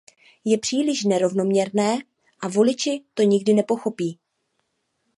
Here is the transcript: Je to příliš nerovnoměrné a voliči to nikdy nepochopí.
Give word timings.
Je 0.45 0.57
to 0.57 0.61
příliš 0.61 1.03
nerovnoměrné 1.03 1.97
a 2.39 2.47
voliči 2.47 3.03
to 3.13 3.23
nikdy 3.23 3.53
nepochopí. 3.53 4.19